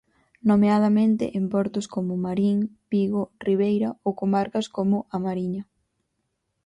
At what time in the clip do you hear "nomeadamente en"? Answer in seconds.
0.49-1.45